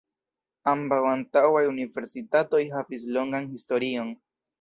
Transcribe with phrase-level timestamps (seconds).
[0.69, 4.11] Ambaŭ antaŭaj universitatoj havis longan historion.